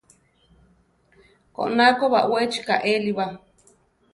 Koná 1.55 1.85
ko 1.99 2.05
baʼwechi 2.13 2.59
kaéli 2.67 3.11
ba. 3.17 3.25